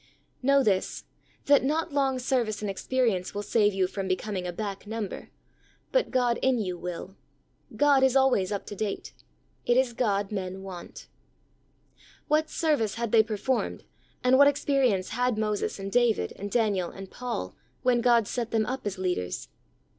[0.41, 1.03] Know this:
[1.45, 5.29] that not long service and experience will save you from becoming a back number,
[5.91, 7.15] but God in you will.
[7.77, 9.13] God is always up to date.
[9.63, 11.05] It is God men want.
[12.27, 12.29] 42 THE soul winner's secret.
[12.29, 13.83] What service had they performed,
[14.23, 18.65] and what experience had Moses, and David, and Daniel, and Paul, when God set them
[18.65, 19.49] up as leaders?